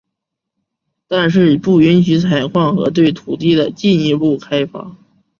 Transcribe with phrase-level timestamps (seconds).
[1.07, 4.95] 但是不允许采矿和对土地的进一步开发。